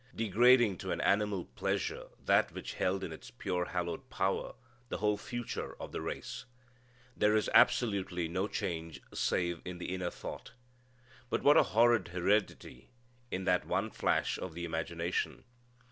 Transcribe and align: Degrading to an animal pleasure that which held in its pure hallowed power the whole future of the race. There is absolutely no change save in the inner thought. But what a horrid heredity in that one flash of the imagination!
Degrading 0.15 0.79
to 0.79 0.89
an 0.91 0.99
animal 0.99 1.45
pleasure 1.45 2.07
that 2.25 2.51
which 2.53 2.73
held 2.73 3.03
in 3.03 3.13
its 3.13 3.29
pure 3.29 3.65
hallowed 3.65 4.09
power 4.09 4.55
the 4.89 4.97
whole 4.97 5.15
future 5.15 5.79
of 5.79 5.91
the 5.91 6.01
race. 6.01 6.45
There 7.15 7.35
is 7.35 7.51
absolutely 7.53 8.27
no 8.27 8.47
change 8.47 8.99
save 9.13 9.61
in 9.63 9.77
the 9.77 9.93
inner 9.93 10.09
thought. 10.09 10.53
But 11.29 11.43
what 11.43 11.55
a 11.55 11.61
horrid 11.77 12.07
heredity 12.07 12.89
in 13.29 13.43
that 13.43 13.67
one 13.67 13.91
flash 13.91 14.39
of 14.39 14.55
the 14.55 14.65
imagination! 14.65 15.43